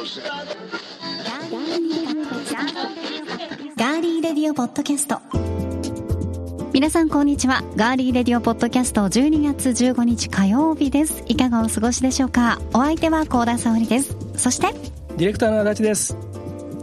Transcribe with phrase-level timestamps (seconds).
[0.00, 5.20] ガーリーレディオポッドキャスト。
[6.72, 7.62] 皆さんこんにちは。
[7.76, 11.22] ガーリーレディオポッドキャスト12月15日火曜日です。
[11.26, 12.62] いかがお過ごしでしょうか？
[12.72, 14.16] お相手は高田沙織です。
[14.36, 14.68] そして
[15.18, 16.16] ディレクターの足立です。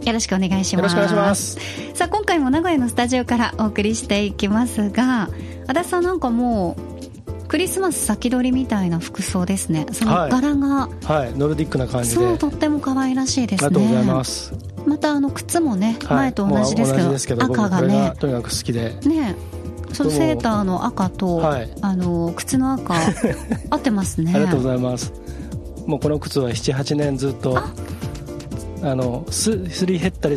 [0.06, 0.82] よろしくお願いします。
[0.82, 1.58] よろしくお願いします。
[1.94, 5.28] さあ今回も名古屋のスタジオからお送りしていきますが
[5.66, 6.97] 足立さんなんかもう
[7.48, 9.86] クリスマス先取りみたいな服装ですね。
[9.92, 12.16] その柄が、はい、はい、ノルディックな感じで。
[12.16, 13.66] そうとっても可愛らしいですね。
[13.66, 14.52] ありがとうございます。
[14.86, 18.12] またあの靴もね、はい、前と同じですけど,、赤がね。
[18.18, 18.94] とにかく好きで。
[19.02, 19.34] ね。
[19.92, 22.94] そのセーターの赤と、はい、あの靴の赤
[23.70, 24.32] 合ってますね。
[24.34, 25.12] ありがとうございます。
[25.86, 27.72] もうこの靴は78年ずっとあ。
[28.82, 30.36] のすすり減ったり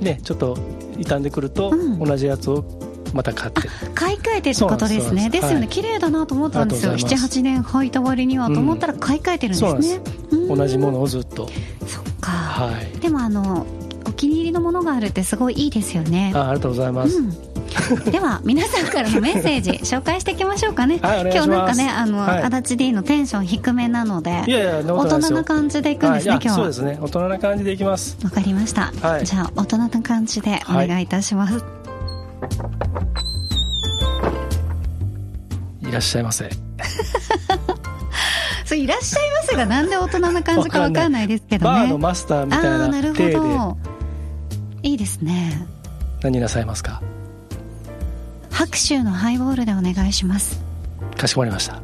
[0.00, 0.56] ねちょっと
[0.98, 2.64] 傷んでくると、同じやつを
[3.12, 3.62] また買って。
[3.94, 5.30] 買い替えてってことですね。
[5.30, 5.44] です。
[5.44, 6.94] よね、はい、綺麗だなと思ったんですよ。
[6.94, 11.48] 78年履いた割にはと思ったら買い替えてるんですね、うん、同じものをずっと。
[11.86, 13.66] そっか、はい、でもあの
[14.06, 16.32] お気に入りのものがあるってすごいいいですよね。
[16.34, 17.30] あありがとうございます、うん。
[18.10, 26.98] では皆さんからのメッセージ紹介していきましょうかね、はい、今日なんかねあの、はい、足立 D のテンション低めなのでいやいや大人な感じでいくんですね、はい、今日そうですね。
[27.00, 28.16] 大人な感じでいきます。
[28.24, 31.64] わかりました、はい、じゃあ大人な感じでお願いいたします、
[35.92, 36.48] いらっしゃいませ。
[38.64, 41.80] そういらっしゃいませがなんで大人な感じかわかんないですけどね。
[41.80, 43.76] バーのマスターみたいななるほど。
[44.82, 45.66] いいですね。
[46.22, 47.02] 何なさいますか？
[48.50, 50.62] 白州のハイボールでお願いします。
[51.18, 51.78] かしこまりました。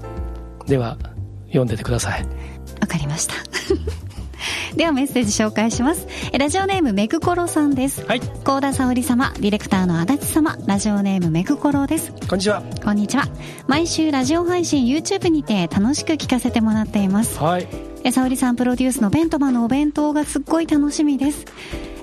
[0.67, 0.97] では
[1.49, 2.27] 読んでてください。
[2.81, 3.35] わかりました
[4.77, 6.07] ではメッセージ紹介します。
[6.39, 8.05] ラジオネームめぐころさんです。
[8.05, 8.21] はい。
[8.45, 10.57] 高田沙織様ディレクターの足立様。
[10.67, 12.13] ラジオネームめぐころです。
[12.29, 12.63] こんにちは。
[12.85, 13.25] こんにちは。
[13.67, 17.39] 毎週ラジオ配信 YouTube にて楽しく聞かせてもらっています。
[17.39, 17.67] はい。
[18.13, 21.47] 沙織さんプロデュースのベントマのお弁当がすっごい楽しみです。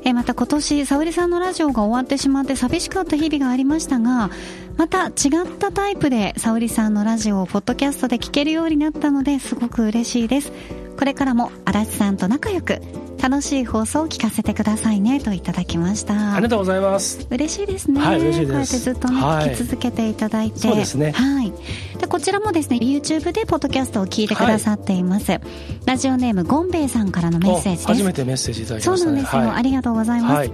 [0.06, 4.30] えまた今年沙織さんのラジオが終わってしまって寂しかった日々がありましたが
[4.78, 5.12] また違っ
[5.58, 10.52] たタイプで沙織さんのラジオをポッドキャストで聞けるようになったのですごく嬉しいです
[10.98, 12.82] これからも足立さんと仲良く
[13.22, 16.34] 楽しい放送を聞かせてくださいねといただきました。
[16.34, 17.26] ありがとうございます。
[17.32, 20.60] 嬉しいですね、はい、嬉しいこうやってずっとね、はい、聞き続けていただいて。
[20.60, 21.12] そうですね。
[21.12, 21.52] はい。
[22.00, 25.42] でこちらもですね YouTube でポッドキャストを聞いてくださっています、はい、
[25.86, 27.88] ラジオネームゴンベイさんからのメッセージです。
[27.88, 30.52] 初めてメッセージいただきました、ね、そうなんですよ、ありがとうございます、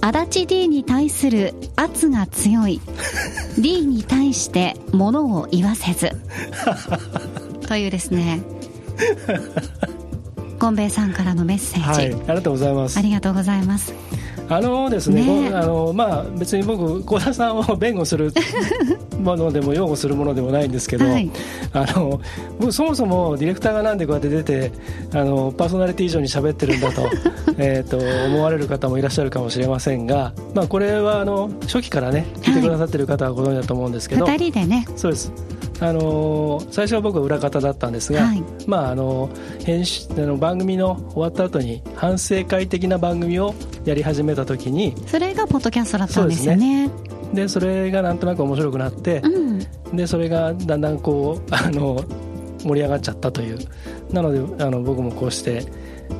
[0.00, 2.80] 足立 D に対する圧が強い。
[3.58, 6.12] D に対してものを言わせず。
[7.66, 8.40] というですね
[10.58, 12.98] ゴンベイさんからのメッセージ、はい、ありがとうございます。
[12.98, 13.94] ありがとうございます。
[14.50, 18.32] あのですね、ねあのまあ、別に僕、幸田さんを弁護する
[19.20, 21.30] ものでも擁護するものでもないんですけど、はい、
[21.74, 22.18] あの
[22.58, 24.72] 僕、そもそもディレクターがなんでこうやって出て
[25.12, 27.02] あのパーソナリティ以上に喋ってるんだと
[27.58, 34.86] えと思われる方もいらっしゃるかもしれませんが、まあ、これはあの初期からね聞いてくださってる方はご存知だと思うんですけど、はい、人でね。
[34.96, 35.30] そうです
[35.80, 39.30] あの最初は僕は裏方だったんですが、はい、まあ、あの
[39.64, 46.90] 編集あの番組の終わった後に反省会的な番組をやり始めた時にそれがポッドキャストだったんですよね
[47.32, 52.04] で、ね、それがなんとなく面白くなって、うん、でそれがだんだんこうあの
[52.64, 53.58] 盛り上がっちゃったという。
[54.12, 55.62] なのであの僕もこうして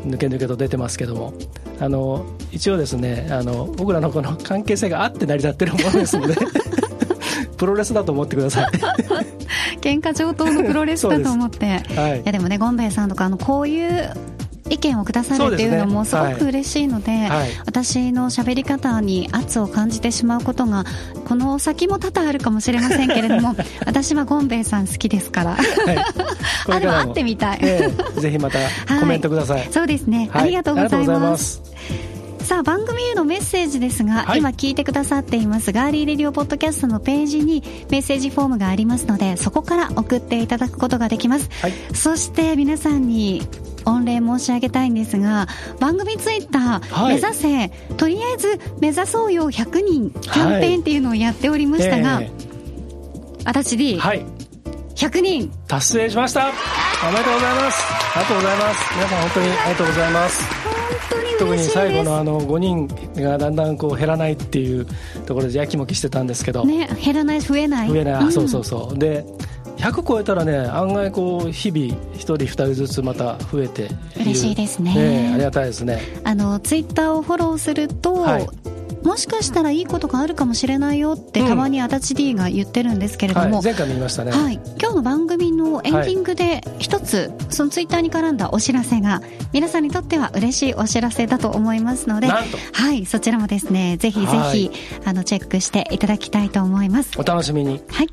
[0.07, 1.33] 抜け抜けと出てますけども。
[1.81, 6.35] あの一応ですねあの僕らのこの関係性があって成り立ってるものですので
[7.57, 8.71] プロレスだと思ってください
[9.81, 14.13] 喧嘩上等のプロレスだと思って、 はい、いやでもねゴンベイさんとかあのこういう
[14.71, 17.29] 意見をくださるっていうのもすごく嬉しいので、ね。
[17.29, 20.85] はい、私の喋り方に圧を感じてしまうことが
[21.27, 23.55] この先も多々あるかもしれませんけれども
[23.87, 25.61] 私はゴンベイさん好きですから、はい、
[26.77, 28.59] あでも会ってみたい、えー、ぜひまた
[29.01, 31.68] コメントください、そうですね、ありがとうございます
[32.49, 43.43] さあ番組へのメッセージですが、はい、今聞いてくださっていますガーリーレディオポッドキャストのページにメッセージフォームがありますのでそこから送っていただくことができます、はい、そして皆さんに
[43.85, 45.47] 御礼申し上げたいんですが
[45.79, 47.69] 番組ツイッター、はい、目指せ
[47.99, 54.25] とりあえず目指そうよ100人キャンペーンっていうのをやっておりましたが、えー、足立 D、はい、
[54.97, 55.53] 100人。
[55.69, 56.47] 達成しました。
[56.47, 57.85] おめでとうございます。
[58.17, 58.95] ありがとうございます。
[58.95, 60.68] 皆さん本当にありがとうございます
[61.39, 62.89] 特に最後のあの5人
[63.23, 64.87] がだんだんこう減らないっていう
[65.27, 67.89] ところでやきもきしてたんですけど、ね、減らない増えない。
[67.89, 68.99] 増えない、うん、そうそうそう。
[68.99, 69.25] で
[69.79, 76.03] 100超えたらね案外こう日々1人2人ずつまた増えて嬉しいですね、ね、ありがたいですね。
[76.25, 78.49] あのツイッターをフォローすると、はい
[79.03, 89.23] もしかしたらいいことがあるかもしれないよってたまに足立 D が言ってるんですけれども、はい、前回も言いましたね、はい、今日の番組のエンディングで一つ、そのツイッターに絡んだお知らせが
[89.53, 94.71] 皆さんにとっては嬉しいお知らせだと思いますのではいそちらもですねぜひぜひ
[95.05, 97.19] あのチェックしていただきたいと思います。
[97.19, 97.83] お楽しみに。
[97.89, 98.09] はい。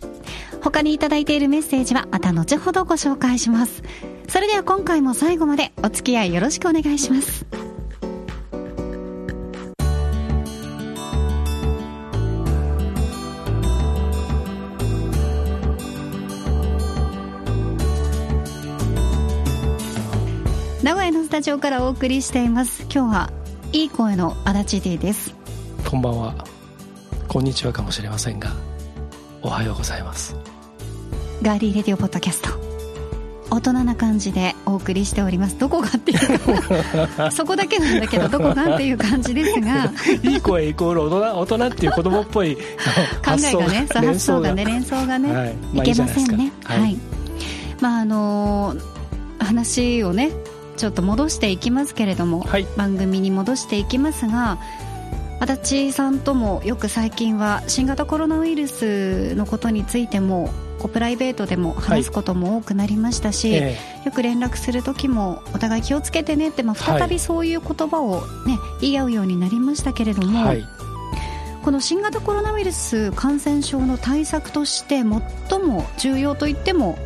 [0.62, 3.84] 他にいただいているメッセージはまた後ほどご紹介します。
[4.28, 7.46] それでは今回も最後までお付き合いよろしくお願いします
[20.86, 22.84] 名古屋のスタジオからお送りしています。
[22.84, 23.32] 今日は
[23.72, 25.34] いい声の足立 D です。
[25.90, 26.36] こんばんは。
[27.28, 28.52] こんにちはかもしれませんが
[29.42, 30.36] おはようございます。
[31.42, 32.50] ガーリーレディオポッドキャスト。
[33.50, 35.58] 大人な感じでお送りしております。
[35.58, 39.92] どこがっていうか そこだけなんだけどどこがっていう感じですが。
[40.22, 46.52] いい声イコール大人大人っていう子供っぽい考えがね発想がね連想がね、はいまあ、いけませんね。
[46.64, 46.98] はい、はい、
[47.82, 50.30] まああのー、話をね
[50.78, 54.60] ちょっと戻していきますけれども、はい、番組に戻していきますが
[55.40, 60.50] 足立さんともよく最近は新型コロナウイルスのことについても
[60.80, 63.78] こうプライベートでも話すことも多くなりましたし、はいえ。
[64.04, 70.66] ー、よく連絡する時もお互い気をつけてねって、まあ、再びそういう言葉を、ね、言い合うようになりましたけれども、はい、
[71.64, 75.06] この新型コロナウイルス感染症の対策として最
[75.60, 76.98] も重要といっても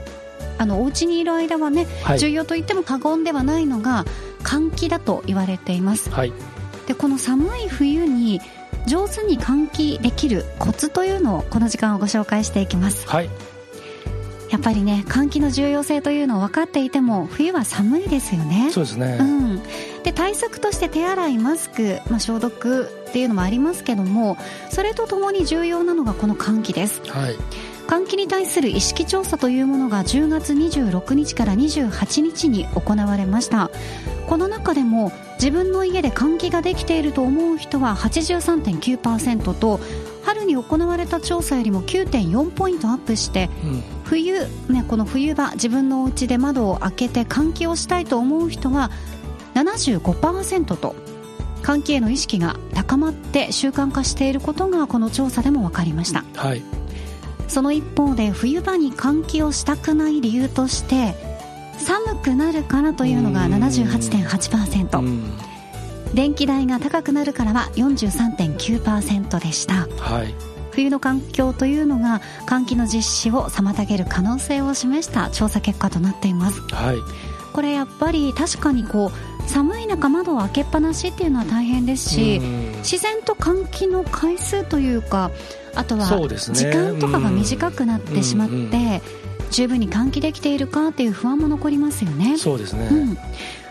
[0.60, 4.06] あのお家にいる間はね、はい、重要と言っても過言ではないのが
[4.44, 6.34] 換気だと言われています、はい、
[6.86, 8.42] でこの寒い冬に
[8.86, 13.30] 上手に換気できるコツというのをこの時間をご紹介していきます、はい、
[14.50, 18.70] やっぱりね換気の重要性というのを分かっていても冬は寒いですよね。
[18.72, 19.64] そうですね、うん、
[20.04, 24.38] で対策として手洗いマスク、まあ、消毒っていうのもありますけども
[24.70, 27.36] それとともに重要なのがこの換気です、はい
[27.90, 33.72] 換気に対する意識調査というものが10月26日から28日に行われました。
[34.28, 39.80] この中でも自分の家で換気ができていると思う人は83.9%と
[40.24, 48.92] 春に行われた調査よりも9.4ポイントアップして、うん、冬、ね、この冬場自分のお家で窓を開けて換気をしたいと思う人は
[49.56, 50.96] 75%と
[51.64, 56.62] 換気への意識が高まって習慣化していることがこの調査でも分かりました、はい、
[57.50, 61.16] その一方で冬場に換気をしたくない理由として
[61.78, 65.50] 寒くなるからというのが78.8%
[66.14, 70.34] 電気代が高くなるからは43.9%でした、はい、
[70.72, 76.98] 冬の環境というのが換気の実施を妨げる可能性を示した調査結果となっています、はい、
[77.54, 82.42] これやっぱり確かにこう寒い中窓を開けっぱなしっていうのは大変ですし
[82.80, 85.32] 自然と換気の回数というか
[85.76, 89.02] あとは時間とかが短くなってしまって、
[89.52, 92.38] 十分に換気できているかっていう不安も残りますよね。
[92.38, 93.18] そうですね、うん、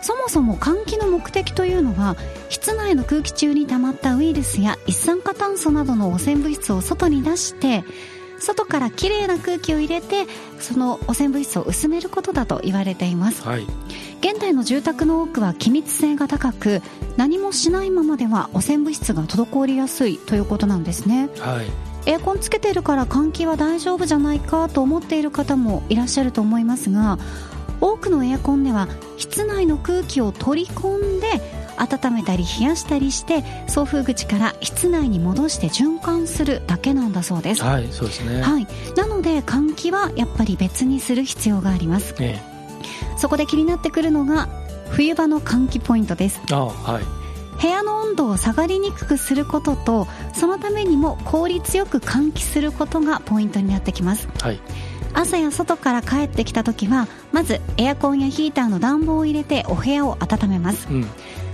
[0.03, 2.17] そもそも換気の目的というのは
[2.49, 7.85] 室内の空気中に溜まったウイルスや一酸化炭素などの汚染物質を外に出して
[8.41, 10.27] 外からきれいな空気を入れて
[10.59, 13.67] その汚染物質を薄めることだと言われています、はい、
[14.21, 16.83] 現代の住宅の多くは気密性が高く
[17.17, 21.67] 何もしないままでは汚染物質が滞りやすいということなんですね、はい。
[22.07, 27.19] エアコンつけてるから換気は大丈夫じゃないかと思っている方もいらっしゃると思いますが
[27.81, 28.89] 多くのエアコンでは
[29.19, 37.63] 室内の空気を取り込んで温めたり冷やしたりして送風口から室内に戻して循環するだけなんだそうです。
[37.63, 44.49] はいそうですね、はい、なので換気はやっぱり別にする必要があります、ええ、そこで気になってくるのが
[44.91, 46.41] 冬場の換気ポイントです。
[46.51, 47.19] あはい。
[47.61, 54.61] 部屋の温度を下がりにくくすることとそのためにも効率よく換気することがポイントになってきます、はい、
[55.13, 61.07] 朝や外から帰ってきた時はまずエアコンやヒーターの暖房を入れてお部屋を温めます、うん、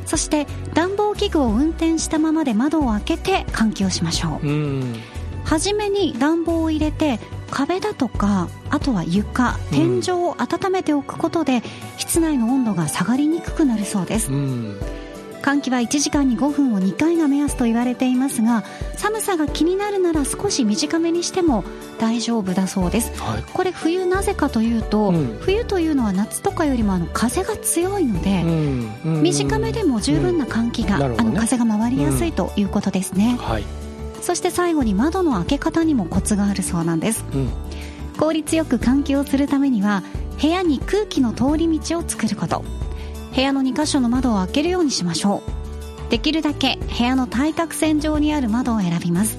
[0.06, 4.96] そして暖房器具を運転したままで窓を開けて換気をしましょう、う
[5.44, 7.20] 初めに暖房を入れて
[7.50, 11.62] 壁だとかあとは床天井を温めておくことで、
[11.98, 15.03] 室内の温度が下がりにくくなるそうです、うん
[15.44, 18.64] 換気は1時間に5分を2回が目安と言われていますが
[18.96, 21.64] 寒さが気になるなら少し短めにしても
[21.98, 28.94] 大丈夫だそうです、はい、これ冬なぜかというと、うん、冬というのは夏とかよりもあの風が強いので、うん。
[29.04, 33.64] うん、短めでも十分な換気が、ね、あの風が回りやすいということですね、はい、
[34.22, 37.22] そして最後に窓の開け方にもコツがあるそうなんです、
[38.18, 40.02] 効率よく換気をするためには
[40.40, 42.64] 部屋に空気の通り道を作ること
[43.34, 45.42] 部屋の2箇所の窓を開けるようにしましょ
[46.08, 46.10] う。
[46.10, 49.38] できるだけ部屋の対角線上にある窓を選びます。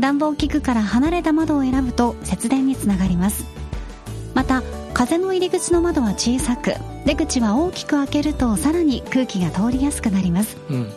[0.00, 3.46] 暖房器具から離れた窓を選ぶと節電につながります。
[4.34, 4.62] また
[4.94, 6.74] 風の入り口の窓は小さく
[7.06, 10.92] 出口は大きく開けるとさらに空気が通りやすくなります、うん、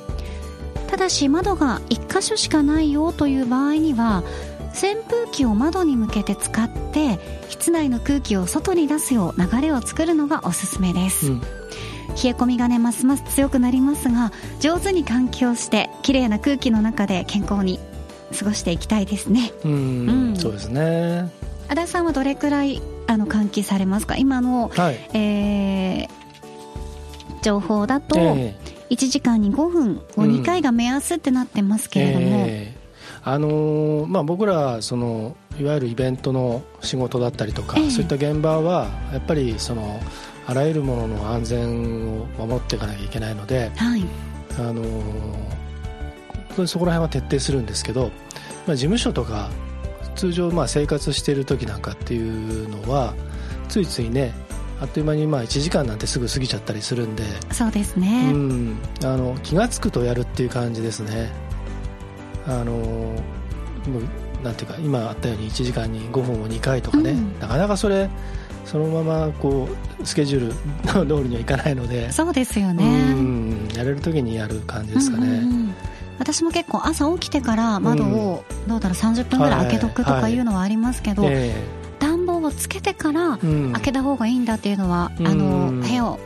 [0.87, 4.23] ただし窓が1箇所しかないよという場合には
[4.69, 11.64] 扇風機を窓に向けて使って室内の空気を外に出すよう流れを作るのがおすすめです、うん
[12.09, 17.79] 冷え込みがねますます強くなりますが上手に換気をして綺麗な空気の中で健康に
[18.37, 19.51] 過ごしていきたいですね。
[19.63, 21.29] うん、そうですね。
[21.67, 24.17] 足立さんはどれくらいあの換気されますか？
[24.17, 26.09] 今の、はい、えー、
[27.41, 32.75] 情報だと、1時間に5分を2回が目安ってなってますけれども、うんえ。
[33.23, 39.99] ー、あのー、まあ、僕らそのいわゆるイベントの仕事だったりとか、えー、そういった現場はやっぱりその
[40.47, 44.03] あらゆるものの安全を守っていかなきゃいけないので、はい、
[44.59, 48.11] あのー、そこら辺は徹底するんですけど、
[48.67, 49.49] まあ、事務所とか
[50.15, 53.13] 通常まあ生活している時なんかっていうのは
[53.67, 54.33] ついついね
[54.79, 61.31] あっという間にまあ1時間なんてすぐ過ぎちゃったりするんでそうですね、うん、あの気が付くとやるっていう感じですね。
[62.47, 63.15] あの
[64.43, 68.09] なんていうか今あったように1時間に5分を2回とかね、うん、なかなかそれ
[68.65, 69.67] そのままこ
[70.01, 72.11] うスケジュールの 通りにはいかないので。
[72.11, 75.75] そうですよね、うん、やれる時にやる感じですかね、うんうんうん。
[76.19, 81.23] 私も結構朝起きてから窓をどうだろう30分ぐらい開けとくとかいうのはありますけど、
[81.99, 83.37] 暖房をつけてから
[83.73, 86.17] 開けた方がいいんだっていうのは、あの部屋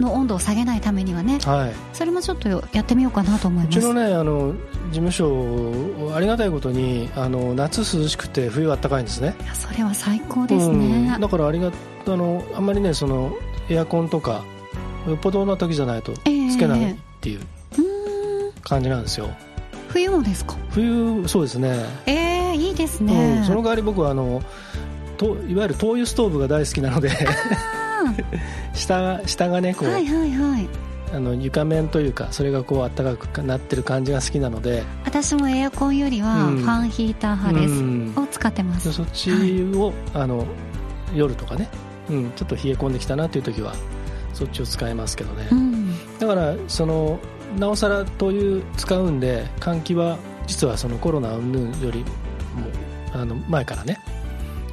[0.00, 3.78] の温度を下げないためにはね、はい、それもちょっとやってみようかなと思います。
[3.78, 4.54] うちのねあの
[4.90, 9.34] 事務所ありがたいことにあの夏涼しくて冬暖かいんですね。
[9.42, 11.70] いやそれは最高ですね、うん、だからありが
[12.06, 13.32] あのあんまりねその
[13.68, 14.44] エアコンとか
[15.06, 17.48] よっぽどな時じゃないとつけないっていう、えー
[18.62, 19.30] 感じなんですよ。
[19.88, 20.56] 冬もですか？
[20.70, 21.74] 冬そうですね。
[22.04, 24.42] ええー、いいですね、うん、その代わり僕はあの
[25.16, 27.10] といわゆる灯油ストーブが大好きなので
[28.78, 30.68] 下が下がねこう、はいはいはい、
[31.12, 34.84] あの床面というかそれがこう暖かくなってる感じが好きなので。
[35.04, 38.92] 私もエアコンよりはファンヒーター派です、うん、を使ってます。
[38.92, 40.46] そっちを、はい、あの
[41.14, 41.68] 夜とかね、
[42.08, 43.74] うん、ちょっと冷え込んできたなという時は
[44.32, 47.18] そっちを使いますけどね、うん、だからその
[47.58, 52.06] なおさら灯油使うんで換気は実はそのコロナ云々よりも
[53.14, 53.98] あの前からね。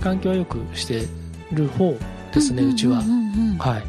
[0.02, 1.08] 換気はよくして
[1.52, 1.98] る方
[2.36, 2.98] ですね、うちは、
[3.60, 3.84] はい。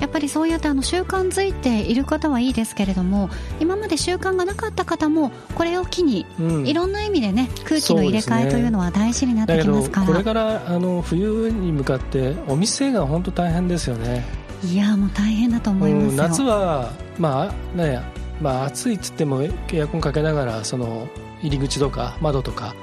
[0.00, 6.26] やっぱりそうやってあの習慣づいている方はいいですけれども今まで習慣がなかった方もこれを機に、
[6.64, 14.24] いろんな意味でね空気の入れ替えというのは大事になってきますから、ね、これからあの冬に向かってお店が本当大変ですよね。
[14.64, 18.00] いやもう大変だと思います夏はまあね
[18.40, 21.06] まあ暑いっつってもエアコンかけながらその
[21.42, 22.74] 入り口とか窓とか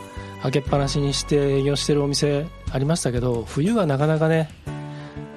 [0.44, 4.50] 開けっぱなしにして営業してるお店ありましたけど冬はなかなかね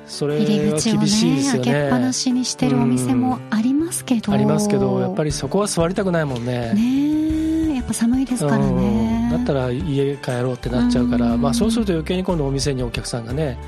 [0.07, 1.73] それは厳しいですよね。
[1.73, 6.75] 開けっぱなしにしてるお店もありますけど、ありますけどやっぱりそこは座りたくないもんね。
[6.75, 13.59] ねやっぱ寒いですからね、だったら家帰ろうってなっちゃうから、まあ、そうすると余計に今度お店にお客さんがね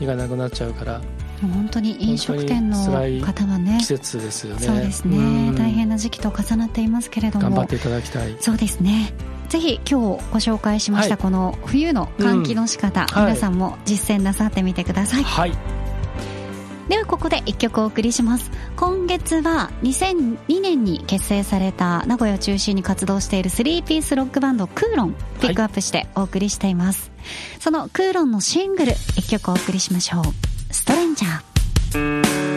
[0.00, 1.00] 行かなくなっちゃうから。
[1.42, 2.76] 本当に飲食店の
[3.20, 3.78] 方はね。
[3.80, 4.66] 季節ですよね。
[4.66, 5.52] そうですね。
[5.58, 7.50] 大変な時期と重なっていますけれども。
[7.50, 8.36] 頑張っていただきたい。
[8.40, 9.12] そうですね。
[9.48, 15.52] ぜひ今日ご紹介しました、この冬の換気の仕方、うん、皆さんも実践なさってみてください、はい、
[16.88, 18.50] ではここで1曲お送りします。
[18.76, 27.24] 今月は2002年に結成された名古屋を中心に活動している3ピースロックバンドクーロンピックアップしてお送りしています、は
[27.58, 30.24] い、そのクーロンのシングル1曲お送りしましょう。
[30.72, 32.54] ストレンジャー。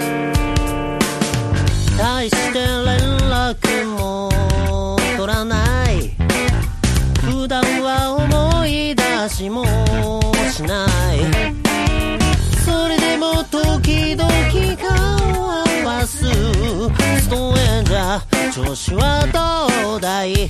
[1.98, 2.76] 大して連
[3.30, 4.30] 絡も
[18.58, 20.50] 調子はどうだい？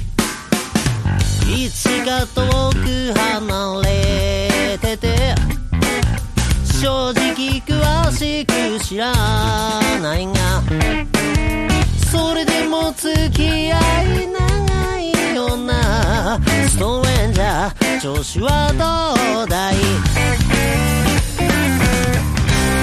[1.45, 5.35] いつか遠く離れてて。
[6.81, 9.11] 正直詳しく知ら
[10.01, 10.63] ないが。
[12.09, 16.39] それでも付き合い長いような。
[16.69, 19.75] ストレンジャー調子はどうだい？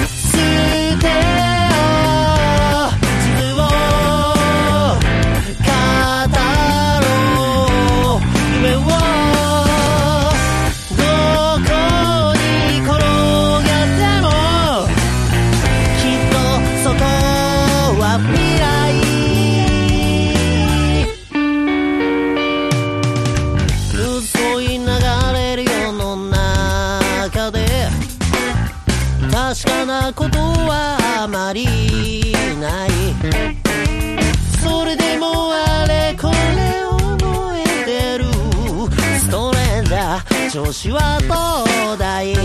[0.05, 1.15] 捨て確
[30.05, 31.65] なことはあまり
[32.61, 32.89] ない。
[34.61, 36.35] それでもあれこれ
[37.17, 38.25] 覚えてる。
[39.19, 42.35] ストレンダー調子はどうだい？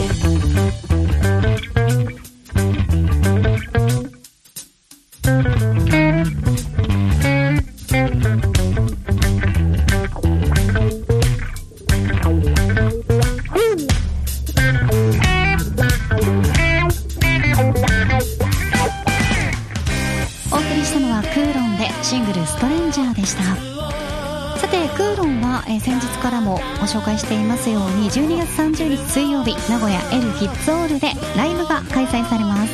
[26.41, 32.73] 紹介していますように12月30日水曜日名古屋 L ヒッツオールでライブが開催されます。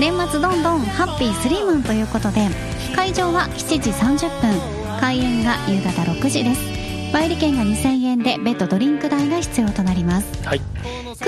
[0.00, 2.48] 年末どんどんハッピースリーマンということで
[2.96, 4.74] 会場は7時30分。
[5.00, 6.74] 開演が夕方6時です。
[7.14, 10.64] 前利券が2000円で別途ドリンク代が必要となります、はい、ク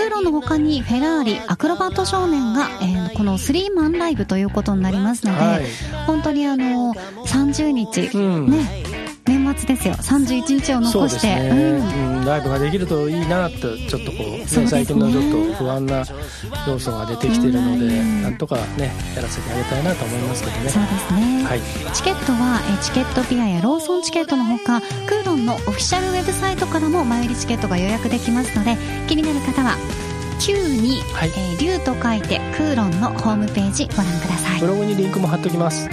[0.00, 5.64] ーロンの他にフェラーリアクロバット少年が、えー、このスリーマンライブということになりますので、はい、
[6.09, 8.83] 本当にあの30日、うん、ね
[9.26, 9.95] 末ですよ。
[9.95, 11.50] 31日を残して、ね。
[11.50, 16.04] うん、ライブができるといいなとちょっとこう、ね、最近のちょっと不安な
[16.66, 20.68] 要素が出てきているので、ん、なんとかねやらせてあげたいなと思いますけどね。
[20.71, 21.61] そうですね、はい、
[21.92, 28.76] チケットはチケットピアやローソンチケットのほかクーロンのオフィシャルウェブサイトからも前売りチケットが予約できますので
[29.09, 29.76] 気になる方は
[30.40, 34.61] Q に、はい、えー、竜と書いてクーロンのホームページご覧ください。
[34.61, 35.88] ブログにリンクも貼っておきます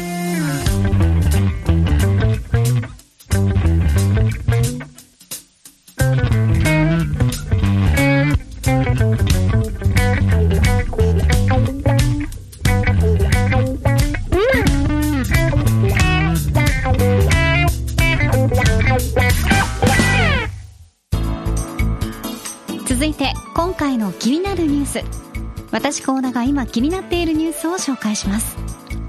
[25.72, 28.58] 私高田が今気になっているニュースを紹介します。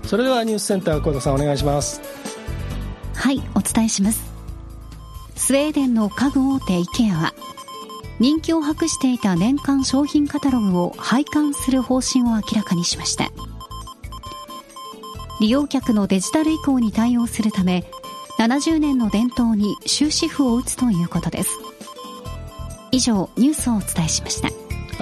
[0.05, 2.01] それではニュースセンターさんお願いします。
[3.15, 4.33] はいお伝えします。
[5.37, 7.35] スウェーデンの家具大手 IKEA は
[8.21, 13.31] 人気を博していた年間商品カタログを廃刊する方針を明らかにしました。
[15.41, 17.85] 利用客のデジタル移行に対応するため
[18.39, 21.59] 70年の伝統に終止符を打つということです。
[22.93, 24.49] 以上ニュースをお伝えしました。
[24.49, 24.53] あ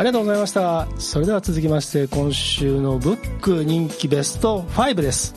[0.03, 0.89] りがとうございました。
[0.99, 5.35] それでは続きまして今週のブック人気ベスト5です。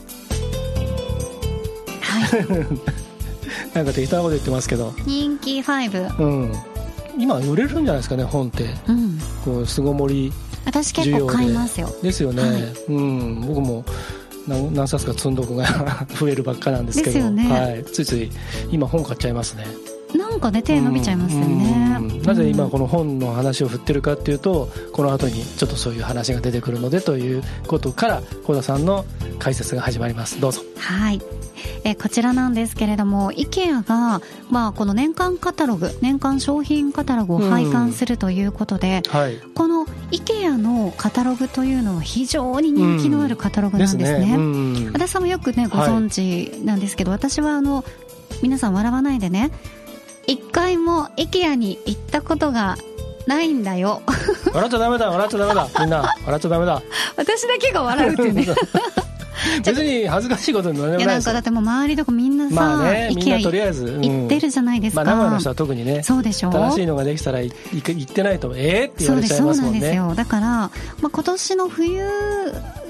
[2.01, 2.47] はい。
[3.75, 4.93] なんか適当なこと言ってますけど。
[5.05, 6.53] 人気5うん。
[7.19, 10.33] 今売れるんじゃないですかね本って、うん、こう巣ごもり
[10.65, 11.93] 私結構買いますよ。
[12.01, 13.41] ですよね、はい、うん。
[13.41, 13.85] 僕も
[14.47, 15.65] 何何冊か積んどくが
[16.19, 18.31] 増えるばっかなんですけど、ね、はい、ついつい
[18.71, 19.65] 今本買っちゃいますね
[20.17, 29.05] なんかね手伸びちゃいますよね、なぜ今この本の話を振ってるかっていうとこの後にちょっとそういう話が出てくるのでということから小田さんの
[29.39, 30.39] 解説が始まります。
[30.39, 30.61] どうぞ。
[30.77, 31.21] はい。
[31.83, 44.35] えこちらなんですけれども IKEA が、まあ、この年間カタログ年間商品カタログを配管するということで、うんはい、この IKEA のカタログというのは非常に人気のあるカタログなんですね。
[44.35, 45.21] うんですね、私さん。
[45.25, 47.83] もよくねご存知なんですけど、はい、私はあの
[48.41, 49.51] 皆さん笑わないでね
[50.27, 52.77] 一回も IKEA に行ったことが
[53.27, 54.01] ないんだよ。
[54.53, 56.01] 笑っちゃダメだ笑っちゃダメだ みんな。
[56.25, 56.81] 笑っちゃダメだ。
[57.17, 58.47] 私だけが笑うってね。
[59.63, 66.01] 別に恥ずかしいことにならないいやなんかだってもう周りとかみんなさ、まあね、みんなとりあえず、行ってるじゃないですか、まあ、名古屋の人は特にね。
[66.03, 66.51] そうでしょ？
[66.51, 69.79] 新しいのができたら行ってないとええー、って言われちゃいますもんね。
[69.79, 70.15] そうですよ。
[70.15, 70.71] だから、ま
[71.03, 72.03] あ、今年の冬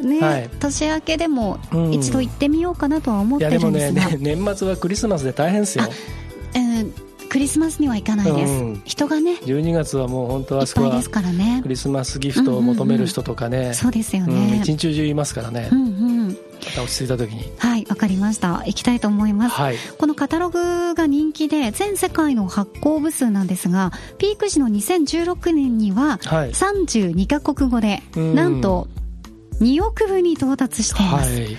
[0.01, 1.59] ね、はい、年明けでも
[1.91, 5.85] 一度行ってみようかなとは思ってるんですが、うん、いやでもね年末はクリスマスで大変ですよ。
[6.53, 6.91] えー
[7.35, 11.59] クリスマスには行かないです、うん、人がね12月はもう本当あそこはですからね。
[11.61, 15.85] クリスマスギフトを求める人とかね、うんうんうん、そうですよね、うん、一日中いますからね、うんう
[16.27, 17.51] ん、落ち着いた時に。
[17.57, 18.59] はいわかりました。
[18.59, 28.87] 行きたいと思います、はい、このカタログが人気で全世界の発行部数なんですがピーク時の2016年には32カ国語で、はい、なんと
[29.59, 31.57] 2億部に到達しています、はい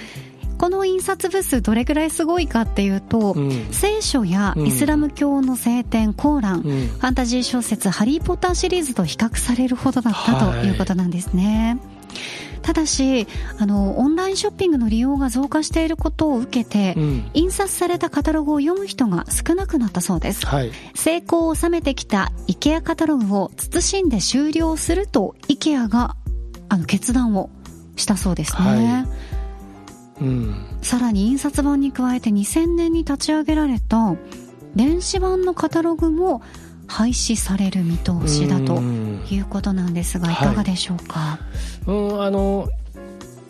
[0.59, 11.79] この印刷部数どれぐらいすごいかっていうと、うん、聖書やイスラム教の聖典、コーラン、うん、ファンタジー小説「ハリー・ポッター」シリーズと比較されるほどだったということなんですね。
[11.81, 11.97] はい。
[12.66, 26.16] ただしあのオンラインショッピングの利用が増加していることを受けて、うん、印刷されたカタログを読む人が少なくなったそうです、はい、成功を収めてきた IKEA カタログを謹んで終了すると IKEA が
[26.69, 27.51] あの決断を
[27.95, 29.36] したそうですね、はい
[30.20, 34.16] うん、さらに印刷版に加えて2000年に立ち上げられた
[34.74, 36.42] 電子版のカタログも
[36.87, 40.35] 廃止される見通しだということなんですがい。
[40.35, 41.38] かがでしょうか、は
[41.87, 42.68] い、うんあの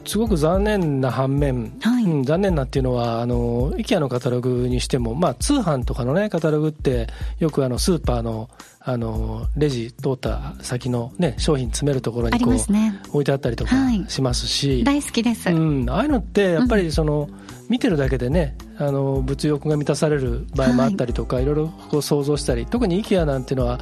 [0.06, 2.04] すごく残念な反面、はい。
[2.04, 8.48] うん、残念なっていうのはあの IKEA のカタログにしても、まあ、通販とかの、ね、カタログってよくあのスーパーの
[8.88, 13.74] あのレジ通った先の、ね、商品詰めるところにこう、ね、置いてあったりとか
[14.06, 17.36] しますし、大好きです、うん、ああいうのってやっぱりその、うん、
[17.68, 23.80] 見てるだけでねあの物欲が満たされる場合もあったりとか、はい、いろいろこう想像したり特に IKEA なんていうのは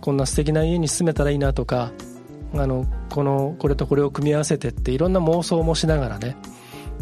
[0.00, 1.92] こんな素敵な家に住めたらいいなとか
[2.54, 6.36] あのこのこれとこれを組み合わせてっていろんな妄想もしながらね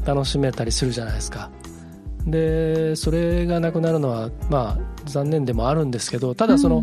[0.04, 1.50] 楽しめたりするじゃないですか。
[2.26, 6.82] でそれがなくなるのはまあ残念でもあるんですけどただその、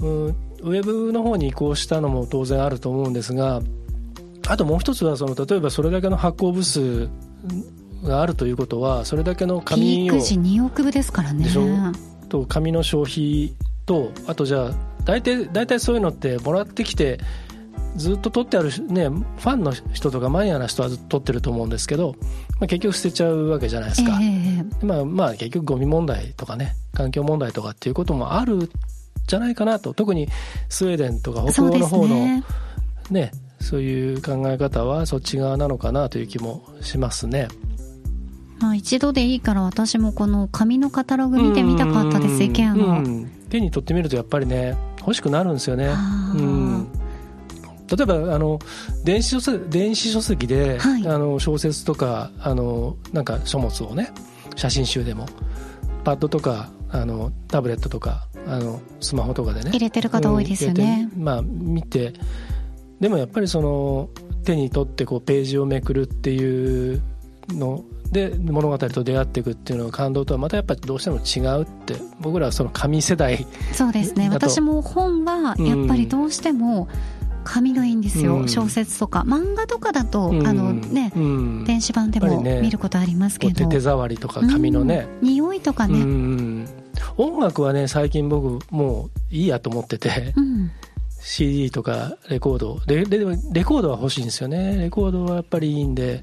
[0.00, 3.60] うん、ウェブの方に移行したのも当然あると思うんですが
[4.46, 7.08] あともう一つはその例えばそれだけの発行部数
[8.04, 11.46] があるということはそれだけの紙をピーク時2億部ですからね。
[12.28, 14.70] と紙の消費とあとじゃあ
[15.04, 17.18] 大体大体そういうのってもらってきて
[17.98, 22.14] ずっと取ってある、ね、ファンの人とかマニアな人はずっと取ってると思うんですけど、
[22.60, 28.70] まあ、結局捨てちゃうわけじゃないですか、えー、まあ、まあ結局ゴミ問題とかね環境問題とかっていうこともある
[29.26, 29.94] じゃないかなと。
[29.94, 30.26] 特に
[30.68, 32.44] スウェーデンとか北欧の方のね。
[33.10, 33.30] ね
[33.60, 37.48] そういう考え方はそっち側なのかなという気もしますね。
[38.60, 43.04] まあ、一度でいいから私もこの紙のカタログ見てみたかったです、イケアの、
[43.50, 45.86] 手に取ってみるとやっぱりね欲しくなるんですよね。
[45.86, 46.97] うん
[47.96, 48.58] 例えばあの
[49.04, 54.12] 電子書籍電子書籍で、はい、あの小説とかあのなんか書物をね
[54.56, 55.26] 写真集でも
[56.04, 62.14] パッドとかあのタブレットとかあのスマホとかでね入れてる方多いですよね、うん、まあ見て
[63.00, 64.10] でもやっぱりその
[64.44, 67.02] 手に取ってこうページをめくるっていう
[67.48, 74.30] ので物語と出会っていくっていうのが感動とはまたやっぱりどうしても違うって僕らはその紙世代そうですね。
[74.30, 77.17] 私も本はやっぱりどうしても、うん
[77.48, 79.24] 紙がいいんですよ、うん、小説とか。
[79.26, 86.66] 漫画とかだと、うん、あのね、うん、電子版でも見ることありますけど、ね、手触りとか紙のね、うん、匂いとかね、
[87.16, 90.34] 音楽はね最近僕もういいやと思ってて、
[91.20, 92.80] CD とかレコード。
[92.86, 94.76] レレレコードは欲しいんですよね。
[94.76, 96.22] レコードはやっぱりいいんで。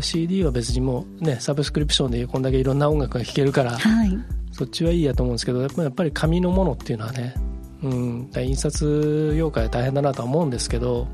[0.00, 4.18] CD は別にもうねサブスクリプションでこんだけいろんな音楽が聴けるから、はい、
[4.52, 7.34] そっちはいいやと思うんですけどやっぱり紙のものっていうのはね
[7.82, 11.08] うん、印刷業界大変だなとは思うんですけど、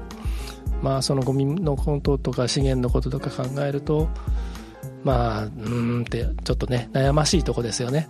[0.83, 4.09] まあ、そのゴミのこととか資源のこととか考えると
[5.05, 8.09] まあうんってちょっとね悩ましいとこですよね。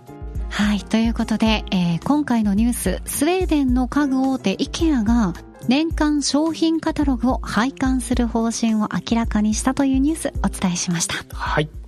[0.49, 5.33] はいということで、えー、今回のニューススウェーデンの家具大手 IKEA が
[5.67, 11.15] 年間商品カタログを廃刊する方針を明らかにしたというニュースお伝えしました。
[11.35, 11.78] はい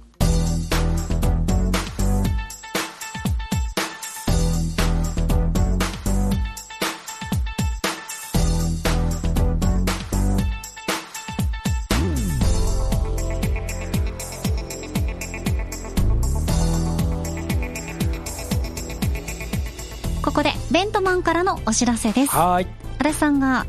[20.71, 22.31] ベントマンからのお知らせです。
[22.31, 22.67] はい。
[22.99, 23.65] 足立さんが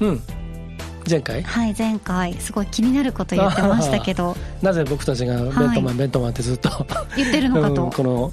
[0.00, 0.20] うん。
[1.08, 1.42] 前回？
[1.42, 4.36] はい前回すごい気になること言ってましたけど。
[4.62, 6.70] なぜ僕たちがベントマン、はい、ベントマンってずっと
[7.16, 8.32] 言ってるのかと、うん、この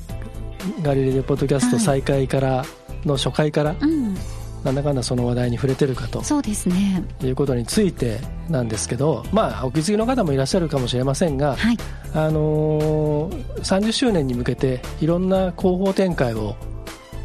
[0.83, 2.65] ガリレオポッドキャスト再開から
[3.03, 4.17] の初回から、はい、うん。
[4.63, 7.03] なんだかんだその話題に触れてるかとそうですね。
[7.23, 11.77] いうことについてなんですけどまあお気づきの方もいらっしゃるかもしれませんが、はい、
[12.15, 16.55] あのー、30周年に向けていろんな広報展開を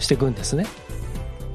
[0.01, 0.67] していくんですね。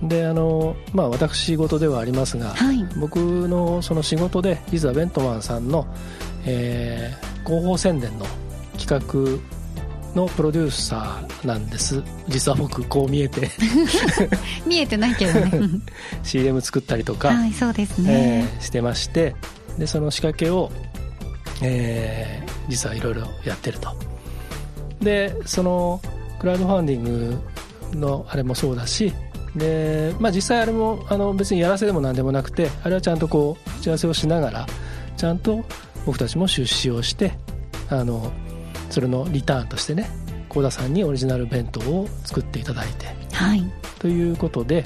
[0.04, 5.88] であのまあ、私事ではありますが、はい、僕のその仕事で実はベントマンさんの、
[6.46, 8.26] えー、広報宣伝の
[8.78, 9.42] 企画
[10.16, 12.02] のプロデューサーなんです。
[12.28, 13.50] 実は僕こう見えて。
[14.66, 15.52] 見えてないけどね。
[16.24, 18.48] CM 作ったりとか、はいそうですね。
[18.56, 19.36] えー、してまして
[19.78, 20.72] でその仕掛けを、
[21.62, 23.90] えー、実はいろいろやってると。
[25.02, 26.02] でその
[26.40, 27.38] クラウドファンディング
[27.94, 29.14] のあれもそうだし
[29.56, 34.68] で、まあ、実際あれもあの別にやらせでも何でもなくてあれはちゃんとこう打ち合わせをしながら
[35.18, 35.64] ちゃんと
[36.06, 37.34] 僕たちも出資をして
[37.90, 38.32] あの
[38.90, 40.10] それのリターンとしてね
[40.50, 43.64] 幸田さんにオリジナル弁当を作っていただいて、はい、
[44.00, 44.84] ということで、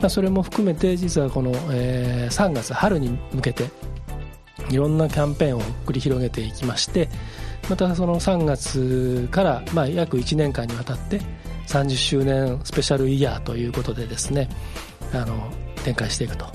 [0.00, 3.68] まあ、それも含めて実はこの、えー、3月春に向けて
[4.70, 7.08] いろんなキャンペーンを繰り広げていきまして
[7.68, 11.20] またその3月から、まあ、約1年間にわたって
[11.70, 14.48] 30周年スペシャルイヤーということでですね
[15.12, 15.50] あの
[15.84, 16.46] 展開していくと、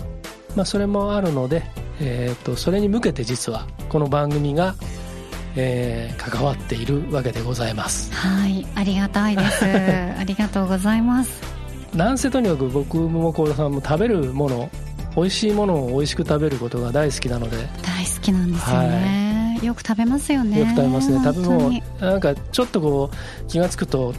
[0.55, 1.63] まあ、それもあるので、
[2.01, 4.75] えーと、それに向けて実はこの番組が、
[5.55, 8.13] えー、関わっているわけでございます。
[8.13, 8.67] はい。
[8.75, 9.65] ありがたいです。
[10.19, 11.41] ありがとうございます。
[11.93, 14.69] なんせとにかく僕も幸田さんも食べるもの
[15.15, 17.57] 美味しいものを美味しく食べることが大好きなので。
[17.81, 20.59] 大好きなんですよね、はい、よく食べますよね。
[20.59, 21.21] よく食べますね。
[21.23, 24.13] 食べ物なんかちょっとこう気が付くと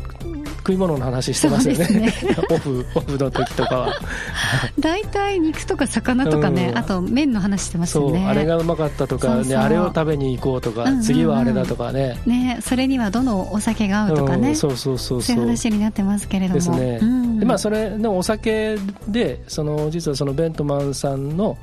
[0.66, 1.87] 食い物の話してますよね。
[1.87, 2.12] ね。
[2.50, 3.94] オフオフの時とかは。
[4.81, 8.26] 大体肉とか魚とかね、うん、あと麺の話してますよね。
[8.26, 12.18] あれがうまかったとかね、あれを食べに行こうとか、うんうんうん、次はあれだとかね。
[12.26, 15.37] ねそれにはどのお酒が合うとかね、うん、そうそうそうそう。
[15.37, 16.57] いう話になってますけれども。
[16.57, 18.76] ですね、うん、でまあそれのお酒
[19.07, 21.57] でその実はそのベントマンさんの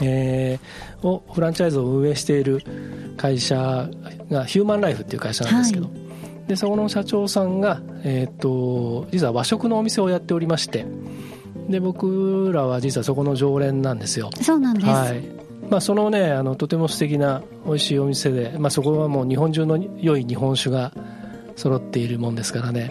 [0.00, 2.64] えー、をフランチャイズを運営している
[3.16, 3.88] 会社
[4.28, 6.03] がヒューマンライフっていう会社なんですけど、はい
[6.46, 10.86] でそこの社長さんが、えーと、実は和食のお店をやっておりまして
[11.68, 14.30] で僕らは実はそこの常連なんですよ。
[14.42, 15.22] そうなんです、はい。
[15.70, 20.92] まあ、そのねあのとても素敵な美味しいお店で、まあ、そこはもう日本中の良い日本酒が
[21.56, 22.90] 揃っているもんですからね。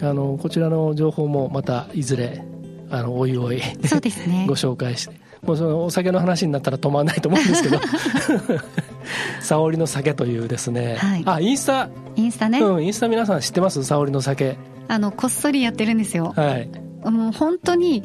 [0.00, 2.44] あのこちらの情報もまたいずれ
[2.88, 4.46] あのおいおいそうですね。
[4.48, 7.80] ご紹介してもうそのお酒の話になったら止まらないと思うんですけど。
[9.40, 11.88] 沙織の酒というですね、はい、あインスタ。
[12.16, 12.60] インスタね。
[12.60, 13.82] うんインスタ皆さん知ってます？
[13.82, 14.58] 沙織の酒。
[14.88, 16.34] あのこっそりやってるんですよ。
[16.36, 16.68] はい。
[17.10, 18.04] もう本当に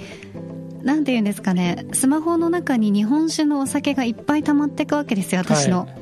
[0.83, 1.85] なんていうんですかね。
[1.91, 5.95] スマホの中に日本酒のお酒がいっぱい溜まっていくわけですよ私の、はい、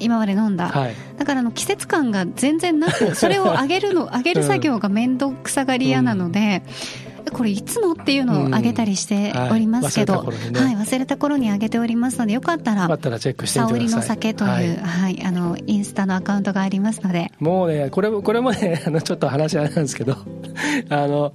[0.00, 6.62] 今まで飲んだ、はい、だからあの季節感が全然なくそれを上げるの 上げる作業が面倒くさがり屋なので、
[7.04, 10.26] うんこれいつのっていうのをあげたりしておりますけど、うん。
[10.26, 10.60] はい、ね。
[10.60, 14.00] はい、忘れた頃にあげておりますのでよかったらよかったらチェックしてみてください。
[14.00, 17.32] の酒という、はい、はい、あのインスタのアカウントがありますので。
[17.38, 20.16] もうねこれこれもね あのちょっと話あれなんですけど
[20.88, 21.32] あの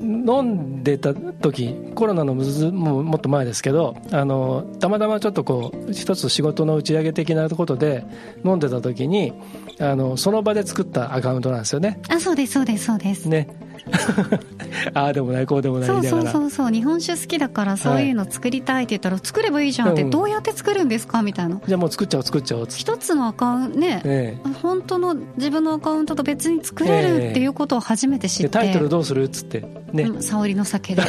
[0.00, 8.04] 飲んでた時コロナのむずももっと前ですけどあのたまたまちょっとこう一つ仕事の打ち上げ的なことで
[8.44, 9.32] 飲んでた時に
[9.80, 11.98] あのその場で作ったアカウントなんですよね。
[12.08, 13.28] あそうですそうですそうです。
[13.28, 13.48] ね
[14.94, 16.70] ああでもないこうでもないそうそうそうそう。
[16.72, 21.22] 日本酒好きだからそういうの作りたいって言ったら、作ればいいじゃんって、どうやって作るんですか？
[21.22, 21.60] みたいな。
[21.66, 29.24] じゃあもう作っちゃおう作っちゃおう一つのアカウントね、ええ、本当の自分のアカウントと別に作れるっていうことを初めて知って、タイトルどうする？
[29.24, 29.64] っつって。
[29.92, 31.02] ね、うん、沙織の酒で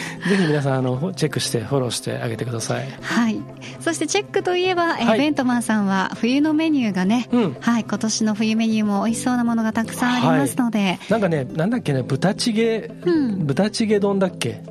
[0.28, 2.88] ぜひ皆さんあのチェックしてフォローしてあげてください。
[3.00, 3.40] はい。
[3.80, 14.62] そしてチェックといえば、えー、ベントマンさんは冬のメニューがね、うん、はい今年の冬メニューも美味しそうなものがたくさんありますので、はい、なんかねなんだっけね豚チゲ、うん、豚チゲ丼だっけ？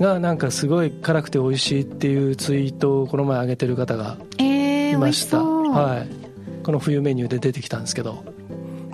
[0.00, 6.26] がなんかすごい辛くて美味しいっていうツイートをこの前上げてる方がいました、えー、はい。
[6.62, 8.24] この冬メニューで出てきたんですけど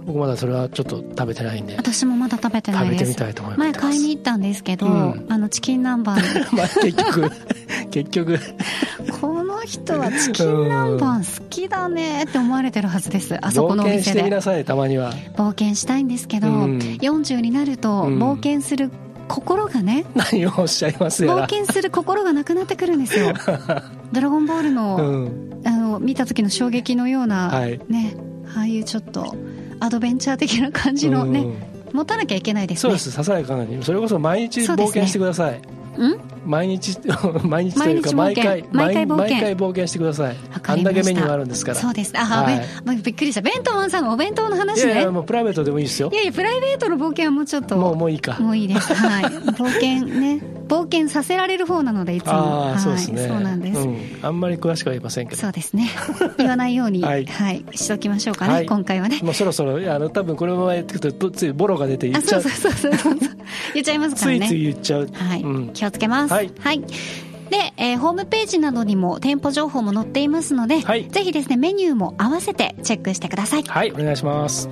[0.04, 1.76] 僕まだそれはちょっと食べてないんで。
[1.76, 2.98] 私もまだ食べてないです。
[2.98, 3.70] 食べてみたいと思います。
[3.70, 6.14] 前買いに行ったんですけど、うん、あのチキン南蛮。
[6.56, 7.30] まあ結局
[7.90, 8.38] 結局。
[9.20, 13.36] この人はチキン南蛮好きだねって思われてるはずです。
[13.40, 14.00] あそこのお店で。
[14.00, 15.12] 冒険してみなさいたまには。
[15.36, 18.90] 冒険したいんですけど、うん、40になると冒険する
[19.28, 23.32] 心がね、何をおっしゃいます冒険する心がなくなってくるんですよ。
[24.12, 28.14] ドラゴンボールのうん、あの見た時の衝撃のような、はい、ね
[28.54, 29.34] ああいうちょっと
[29.82, 31.56] アドベンチャー的な感じのね、うん、
[31.92, 32.80] 持たなきゃいけないですね。
[32.82, 33.10] そうです。
[33.10, 33.82] ささやかなに。
[33.82, 35.60] それこそ毎日冒険してください、
[36.44, 36.98] 毎日
[37.44, 40.36] 毎日というか毎回毎回毎回冒険してください。
[40.66, 41.78] あんだけメニューがあるんですから。
[41.78, 42.12] そうです。
[42.16, 43.40] あ、はい、びっくりした。
[43.40, 44.92] ベントマンさんのお弁当の話ね。
[44.92, 46.10] いやいやもうプライベートでもいいですよ。
[46.12, 47.76] いやいやプライベートの冒険はもうちょっと。
[47.76, 48.36] もうもういいか。
[48.40, 49.24] もういいですはい。
[49.24, 50.40] 冒険ね。
[50.68, 52.32] 冒険させられる方なのでいつも。
[52.32, 53.28] ああ、そうですね。
[53.28, 55.40] そうなんです、うん、あんまり詳しくは言いませんけど。
[55.40, 55.90] そうですね。
[56.38, 59.20] 言わないようにはい、はい、しておきましょうかね、はい、今回はね。
[59.22, 63.18] もうそろそろあの多分このままやっていくとついボロが出て言っちゃうそうそうそうそう。
[63.74, 64.40] 言っちゃいますからね。
[64.40, 65.08] ついつい言っちゃう。
[65.12, 66.80] はい、うん、気をつけますはい、はい。
[66.80, 73.62] で、えー、ホームページなどにも店舗情報も載っていますので、はい、ぜひですねメニューも合わせてチェックしてください。
[73.62, 74.68] はいお願いします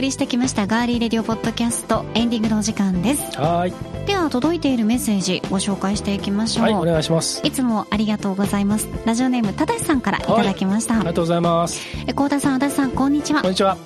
[0.00, 3.38] 送りしてきましたガーリーレディオポッドキャストエンディングのお時間です。
[3.38, 4.06] はい。
[4.06, 6.64] では届いているメッセージご紹介していきましょう。
[6.64, 7.46] はいお願いします。
[7.46, 8.88] いつもありがとうございます。
[9.04, 10.22] ラジオネームただしさんからい。
[10.22, 11.86] ただきました、はい、ありがとうございます。
[12.06, 13.42] え高田さん足立さんこんにちは。
[13.42, 13.76] こんにちは。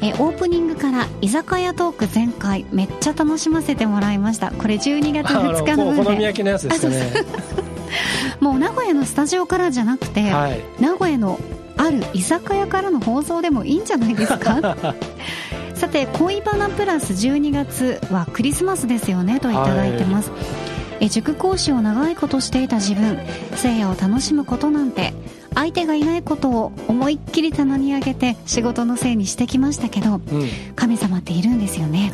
[0.00, 2.64] えオープニングから居酒屋トーク全開。
[2.70, 4.52] めっちゃ楽しませてもらいました。
[4.52, 6.00] これ12月2日の分で。
[6.02, 7.12] お好み焼きのやつですかね。
[8.38, 11.40] もう名古屋のスタジオからじゃなくて、はい、名古屋の
[11.76, 14.76] ある居酒屋からの放送でもいいんじゃないですか？
[15.78, 20.36] さて恋バナプラス12月はクリスマスですよねといただいてます、は
[21.00, 23.16] い、え塾講師を長いことしていた自分
[23.54, 25.14] 聖夜を楽しむことなんて
[25.54, 30.20] 相手がいないことを思いっきり棚に上げて仕事のせいにしてきましたけど、うん、
[30.74, 32.10] 神様っているんですよね。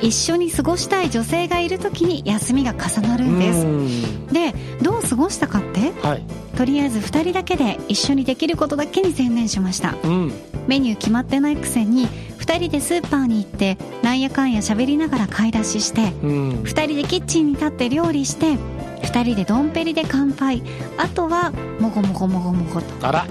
[0.00, 4.32] 一緒に過ごしたい女性がいる時に休みが重なるんです。
[4.32, 6.22] でどう過ごしたかって、はい、
[6.56, 10.32] とりあえず2人だけで一緒にできることだけに専念しました、うん、
[10.70, 18.54] メニュー決まってないくせに2人でスーパーに行ってなんやかんや喋りながら買い出しして、うん、2人でキッチンに立って料理して
[19.02, 20.62] 2人でドンペリで乾杯。
[20.96, 23.08] あとはもごもごもごもごと。
[23.08, 23.26] あら。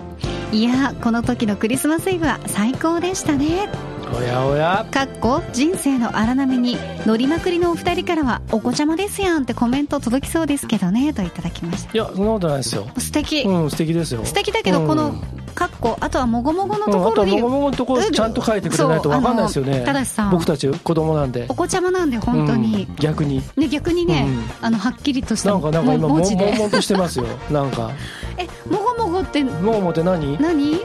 [0.52, 3.70] いやこの時のクリスマスイブは最高でしたね。
[4.14, 4.86] おやおや。
[4.92, 11.94] かっこ人生の荒波に乗りまくりのお二人からはお子ちゃまですやんってコメント届きそうですけどねといただきました。
[11.94, 12.90] いやそんなことないですよ。
[12.98, 13.44] 素敵。
[13.44, 14.26] うん素敵ですよ。
[14.26, 15.24] 素敵だけど、うん、この
[15.56, 19.84] かっこあとはもごもごのところに、うん、もごもごのところちゃんと書いてくれないと分かんないですよね。
[19.86, 20.32] ただしさん。
[20.32, 21.46] 僕たち子供なんで。
[21.50, 23.44] お子ちゃまなんで本当に、うん、逆に。
[23.56, 24.28] ね逆にね、
[24.62, 27.26] あのはっきりとしたなんかなんか今もんもんとしてますよ。
[27.52, 27.92] なんか。
[28.38, 30.38] えもごもごってもごもごって何？
[30.40, 30.80] 何？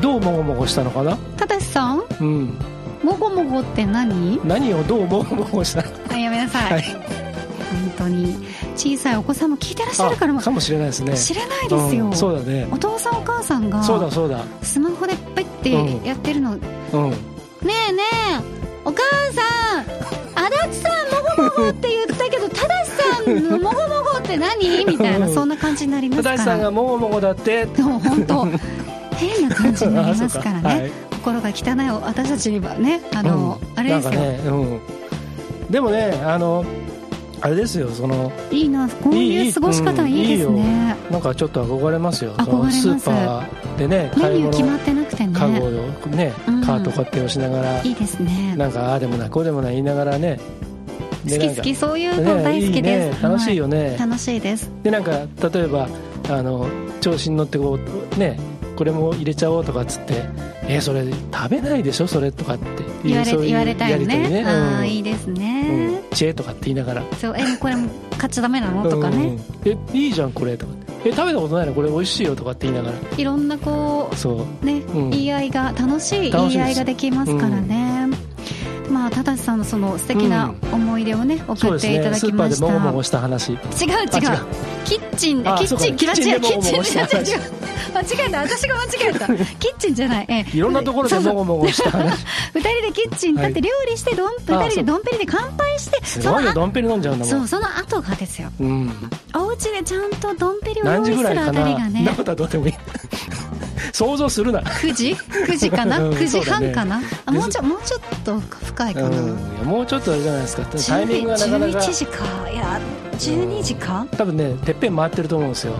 [0.00, 1.16] どうもごもごしたのかな？
[1.36, 2.02] ただしさん？
[2.20, 2.58] うん。
[3.02, 4.40] もごもごって何？
[4.44, 6.84] 何をどうもごもごしたあやめなさい、はい、
[7.76, 8.36] 本当に。
[8.76, 11.16] 小さいお子さんも聞いてらっしゃるからもかもしれないですね。
[11.16, 12.68] 知らないですよ、うん、そうだね。
[12.70, 14.44] お父さんお母さんがそうだそうだ。
[14.62, 15.44] スマホでペッ
[16.00, 24.84] てやってるの、うん、ねえねえお母さん足立さんもごもごって言ったけど正さんのもごもごって何？
[24.84, 26.38] みたいなそんな感じになりますから。
[26.38, 27.66] 正さんがもごもごだって。
[27.66, 28.46] もう本当
[29.16, 34.80] 変な感じになりますからね、 はい、心が汚い私たちにはねあの、うん、あれですよ、ねうん、
[35.70, 36.64] でもねあの
[37.40, 42.32] あれですよそのいいなこういう過ごし方いいですね、なんかちょっと憧れますよ。
[42.34, 42.80] 憧れます。
[42.82, 45.32] スーパーでねメニュー決まってなくてね。
[45.34, 45.70] カゴを
[46.08, 46.32] ね、
[46.64, 47.82] カート買って押しながら。
[47.82, 48.54] いいですね。
[48.56, 50.40] なんかああでもないこうでもない言いながらね。
[51.28, 54.70] 好き好きそういうの大好きです、ね、楽しいよね、楽しいです。
[54.82, 55.10] でなんか
[55.50, 55.88] 例えば
[56.30, 56.68] あの
[57.00, 57.78] 調子に乗ってこ
[58.14, 58.38] うね
[58.76, 60.24] これも入れちゃおうとかっつって
[60.68, 62.06] えー、それ食べないでしょ？
[62.06, 62.64] それとかって
[63.04, 64.28] 言われ言われたよね。
[64.28, 67.02] ね、ああ、いいですね、うん、チェとかって言いながら。
[67.20, 68.88] そうえこれも買っちゃダメなの？
[68.88, 70.72] とかね、うん、えいいじゃんこれとか
[71.04, 71.72] え食べたことないの？
[71.74, 72.98] これ美味しいよとかって言いながら。
[73.16, 74.66] いろんなこうそう。
[74.66, 78.05] ね、うん、言い合いが楽しい言い合いができますからね、ま
[79.06, 83.52] あ、正さんのその素敵な思い出をね、うん、送っていただきました、ね、もごもごした話。
[83.52, 83.60] 違う違う。
[84.84, 87.66] キッチンキッチンキッチンキッチン違う
[87.96, 88.42] 間違えた。
[88.42, 89.26] 私が間違えた。
[89.58, 90.26] キッチンじゃない。
[90.28, 92.24] えいろんなところでもごもごした話。
[92.54, 97.28] 二人でキッチン立って料理してどん二人でドンペリで乾杯してすごいよドンペリ飲んじゃうんだも。
[97.28, 102.02] んそうその後がですよ、うん、お家でちゃんとドンペリを用意するあたりがね。
[102.04, 102.34] 何時ぐらいかな。
[102.34, 102.74] どうでもいい
[103.96, 104.60] 想像するな。
[104.60, 110.66] 9時 ?9 時かな、うん、9時半かな、ね、あもうちょもうちょっと深いかな、うん、もうちょっとあれじゃないですか。
[110.86, 111.78] タイミングがなかなか。
[111.78, 112.50] 11時か。
[112.50, 112.78] いや
[113.12, 114.06] 12時か？
[114.10, 115.72] 多分ねてっぺん回ってると思うんですよ。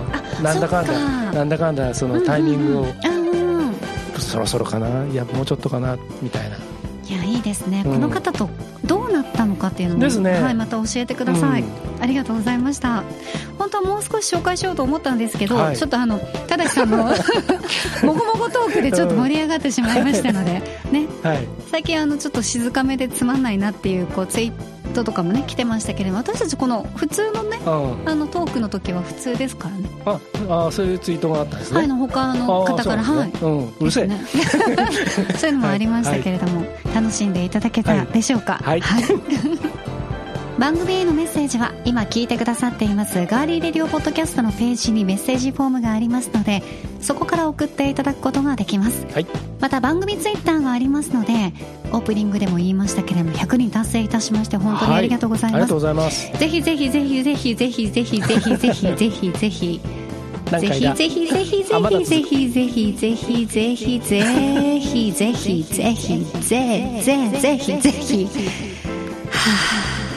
[0.43, 3.75] なんだかんだなんだかんだそのタイミングを、うんうん、
[4.19, 5.05] そろそろかな？
[5.09, 5.99] いやもうちょっとかな？
[6.23, 6.57] みたいな。
[6.57, 8.49] いやいいですね、うん、この方と
[8.85, 8.96] ど
[9.57, 13.03] のかっていうのも、ね、はい、また教えてください、うん、ありがとうございました。
[13.59, 17.05] 本当はもう少し紹介しようと思ったんですけど、はい、ちょっとあのただしさんのも
[18.03, 29.88] ごもごトークでちょっと盛り上がってしまいましたので、ね、はい、最近あのちょっと静かめでつまんないなっていうこうツイットとかもね来てましたけれども私たちこの普通のね、あのトークの時は普通ですからね。
[30.49, 31.79] ああそういうツイートがあったんですね。
[31.79, 34.20] はいの他の方から、ね、はい、うん、うるせえ、ね、
[35.37, 38.61] そういうのもありましたけれども、楽しんでいただけたでしょうか？
[38.62, 39.05] はい、はい
[40.59, 43.27] 番組へのメッセージは今聞いてくださっています。
[43.27, 46.62] ガーリーレディオポッドキャストのページにメッセージフォームがありますので
[47.01, 49.27] そこから送っていただくことができます、はい、
[49.61, 51.53] また番組ツイッターがありますので
[51.92, 56.33] オープニングでも言いましたけれども100人達成いたしまして本当にありがとうございます、はい、ありがとうございます。
[56.38, 59.81] ぜひぜひぜひぜひぜひぜひぜひぜひぜひぜひ。
[60.47, 64.23] ぜひぜひぜひぜひぜひぜひぜひぜひぜひぜ
[64.81, 67.33] ひぜひぜひ。
[67.40, 68.27] ぜひぜひ
[69.29, 69.76] はあ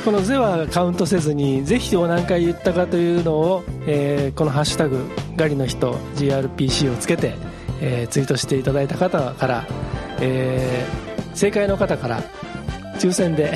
[0.09, 7.35] この「ぜ」はカウントせずにぜひを何回言ったかというのを、えー、この「ハッシュタグガリの人 GRPC」をつけて、
[7.79, 9.67] えー、ツイートしていただいた方から、
[10.19, 12.23] えー、正解の方から
[12.97, 13.53] 抽選で。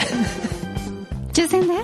[1.33, 1.73] 抽選で？
[1.73, 1.77] っ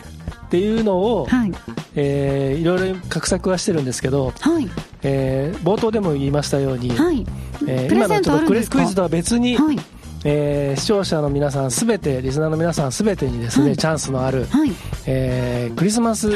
[0.52, 1.52] ていうのを、はい。
[1.96, 4.70] えー、いろいろ画策はしてるんですけど、はい。
[5.02, 7.26] えー、冒頭でも言いましたように、はい。
[7.66, 9.80] えー、今のちょっとクイズとは別に、はい
[10.26, 14.72] えー、視聴者の皆さんすべてリスナーの皆さんすべてにですね、はい、チャンスのある、はい、
[15.06, 16.32] えー、クリスマス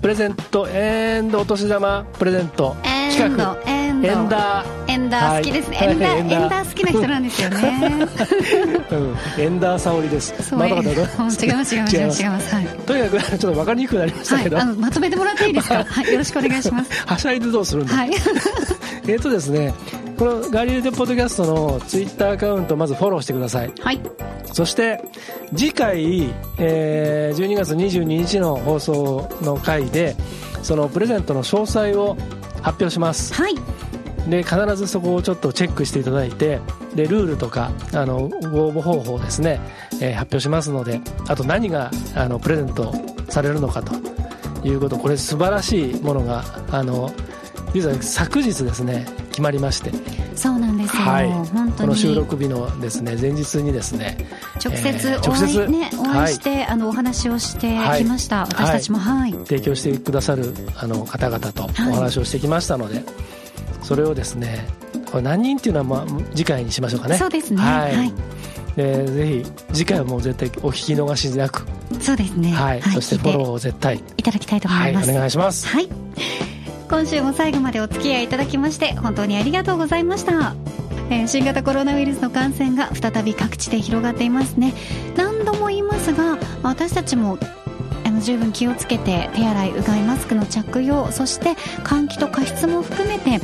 [0.00, 2.74] プレゼントエンドお年玉プレゼント
[3.14, 3.58] 企画
[4.02, 4.90] エンダー。
[4.90, 6.16] エンダー好きですね、はい、エンダー。
[6.16, 8.06] エンダー好きな人なんですよね、
[8.90, 10.54] うん、エンダー沙織です。
[10.54, 10.90] まだまだ。
[10.90, 12.54] 違います違います 違います。
[12.54, 12.66] はい。
[12.86, 15.84] とにかくちょっと分かりにくくなりましたけど、はい、あのまとめてもらっていいですか？
[15.86, 16.12] はい。
[16.12, 16.90] よろしくお願いします。
[17.04, 17.94] はしゃいでどうするんだ？
[17.94, 18.10] はい。
[19.06, 19.74] えっとですね
[20.20, 23.72] このガリレデポッドキャストのツイッターアカウントまずフォローしてください。
[23.80, 23.98] はい。
[24.52, 25.02] そして
[25.56, 26.24] 次回、
[26.58, 30.14] えー、12月22日の放送の回で
[30.62, 32.18] そのプレゼントの詳細を
[32.60, 33.32] 発表します。
[33.32, 33.54] はい。
[34.28, 36.60] で必ずそこをちょっとチェックしていただいて
[36.94, 39.58] でルールとかあのご応募方法をですね、
[40.02, 42.94] えー、発表しますのであと何があのプレゼント
[43.30, 43.94] されるのかと。
[44.62, 44.98] いうこと。
[44.98, 47.10] これ素晴らしいものがあの
[47.72, 49.92] 実は昨日ですね決まりまして。
[50.36, 51.72] そうなんですよ、はい、本当に。
[51.72, 54.16] この収録日のですね前日にですね
[54.64, 63.02] 直接お会い,、ね、お会いして、はい、あのお話をしてきました、はい、私たちも、はい、提供してくださるあの方々とお話をしてきましたので、
[63.82, 64.66] それをですね
[65.10, 67.16] これ何人っていうのは、まあ、次回にしましょうかね。
[67.16, 67.60] そうですね。
[67.60, 68.12] はい、はい。
[68.76, 71.66] えー、ぜひ次回はもう絶対お聞き逃しなく。
[72.00, 72.52] そうですね。
[72.52, 75.66] はい、はい、そしてフォローを絶対いただきたいと思います、はい、お願いします。
[75.66, 75.88] はい
[76.90, 80.56] 今週も最後までお付き合いいただきまして本当にありがとうございました。
[81.08, 84.74] えー、新型コロナウイルスの感染が再び各地で広がっていますね。
[85.16, 87.38] 何度も言いますが私たちも
[88.04, 91.52] あの十分気をつけて手洗いうがいマスクの着用そして
[91.84, 93.40] 換気と加湿も含めて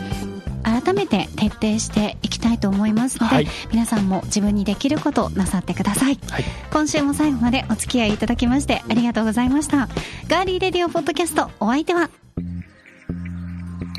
[0.65, 9.89] 改めて徹底していきたいと思いますので、はい、皆さんも自分にできることなさってください、はい、今週も最後までお付き合いいただきましてありがとうございました。
[10.27, 12.11] ガーリーレディオポッドキャストお相手は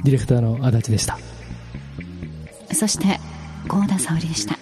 [0.08, 1.20] ディレクターの足立でした。
[2.74, 3.20] そして
[3.68, 4.58] 郷田沙織でした。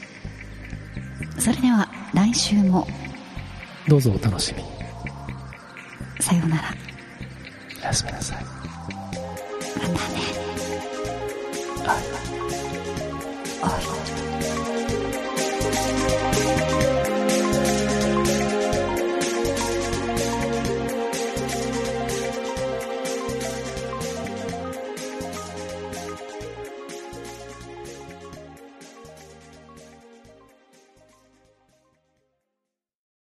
[1.39, 2.87] それでは来週も。
[3.87, 4.63] どうぞお楽しみ。
[6.19, 6.73] さようなら。
[7.79, 8.43] おやすみなさい。
[8.43, 9.99] またね。
[11.85, 12.03] はい。
[16.69, 16.74] Oh.